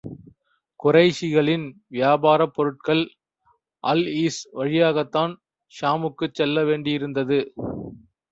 [0.79, 1.65] குறைஷிகளின்
[1.87, 3.03] வியாபாரப் பொருட்கள்,
[3.83, 5.35] அல் ஈஸ் வழியாகத்தான்
[5.73, 7.39] ஷாமுக்குச் செல்ல வேண்டியிருந்தது.